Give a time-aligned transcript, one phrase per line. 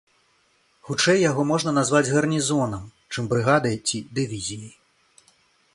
[0.87, 4.73] Хутчэй яго можна назваць гарнізонам, чым брыгадай ці дывізіяй.